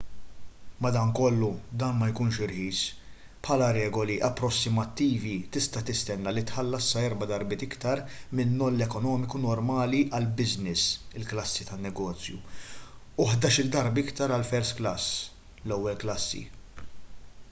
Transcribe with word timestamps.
madankollu 0.83 1.47
dan 1.81 1.97
ma 1.97 2.05
jkunx 2.11 2.37
irħis: 2.45 2.79
bħala 3.47 3.67
regoli 3.77 4.15
approssimattivi 4.29 5.35
tista’ 5.57 5.83
tistenna 5.91 6.33
li 6.39 6.43
tħallas 6.53 6.87
sa 6.95 7.03
erba’ 7.11 7.29
darbiet 7.33 7.67
aktar 7.67 8.01
min-noll 8.41 8.87
ekonomiku 8.87 9.43
normali 9.45 10.01
għall-business 10.21 10.87
il-klassi 11.21 11.69
tan-negozju 11.71 12.41
u 12.41 13.31
ħdax-il 13.35 13.73
darba 13.79 14.07
iktar 14.07 14.37
għall-first 14.39 14.79
class 14.83 15.11
l-ewwel 15.55 16.05
klassi! 16.09 16.43